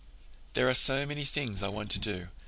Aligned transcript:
"There 0.55 0.67
are 0.67 0.73
so 0.73 1.05
many 1.05 1.23
things 1.23 1.61
I 1.61 1.67
want 1.67 1.91
to 1.91 1.99
do. 1.99 2.29